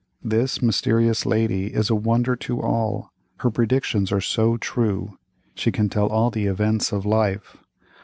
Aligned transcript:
—This 0.23 0.63
mysterious 0.63 1.27
Lady 1.27 1.67
is 1.75 1.91
a 1.91 1.95
wonder 1.95 2.35
to 2.35 2.59
all—her 2.59 3.51
predictions 3.51 4.11
are 4.11 4.19
so 4.19 4.57
true. 4.57 5.19
She 5.53 5.71
can 5.71 5.89
tell 5.89 6.07
all 6.07 6.31
the 6.31 6.47
events 6.47 6.91
of 6.91 7.05
life. 7.05 7.57